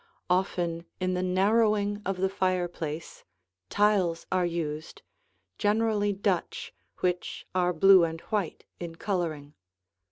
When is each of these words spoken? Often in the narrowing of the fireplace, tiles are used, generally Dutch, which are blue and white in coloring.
Often 0.31 0.87
in 0.99 1.13
the 1.13 1.21
narrowing 1.21 2.01
of 2.07 2.17
the 2.17 2.27
fireplace, 2.27 3.23
tiles 3.69 4.25
are 4.31 4.47
used, 4.47 5.03
generally 5.59 6.11
Dutch, 6.11 6.73
which 7.01 7.45
are 7.53 7.71
blue 7.71 8.03
and 8.03 8.19
white 8.21 8.65
in 8.79 8.95
coloring. 8.95 9.53